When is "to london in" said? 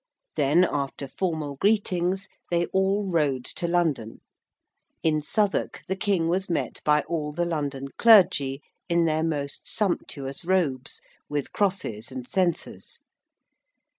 3.45-5.21